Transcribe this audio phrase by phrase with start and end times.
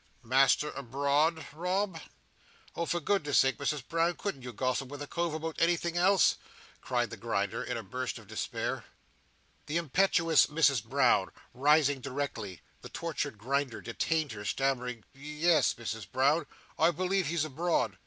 [0.23, 1.99] "Master abroad, Rob?"
[2.75, 6.37] "Oh, for goodness' sake, Misses Brown, couldn't you gossip with a cove about anything else?"
[6.81, 8.83] cried the Grinder, in a burst of despair.
[9.67, 16.07] The impetuous Mrs Brown rising directly, the tortured Grinder detained her, stammering "Ye es, Misses
[16.07, 16.47] Brown,
[16.79, 17.95] I believe he's abroad.